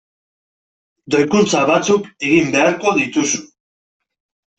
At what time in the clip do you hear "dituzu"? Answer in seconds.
3.01-3.43